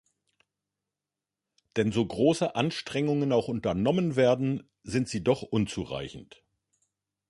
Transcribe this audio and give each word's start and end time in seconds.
Denn 1.75 1.91
so 1.91 2.03
große 2.03 2.55
Anstrengungen 2.55 3.31
auch 3.31 3.47
unternommen 3.49 4.15
werden, 4.15 4.67
sind 4.81 5.07
sie 5.07 5.23
doch 5.23 5.43
unzureichend. 5.43 6.41